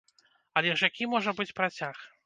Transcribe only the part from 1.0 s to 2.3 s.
можа быць працяг?